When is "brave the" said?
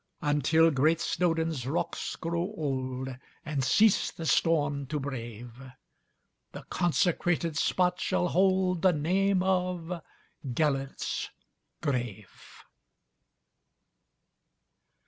4.99-6.63